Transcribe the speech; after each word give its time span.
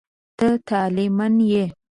ته 0.37 0.47
طالع 0.67 1.05
من 1.17 1.33
یې. 1.51 1.65